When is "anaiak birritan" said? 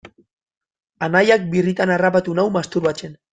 1.07-1.93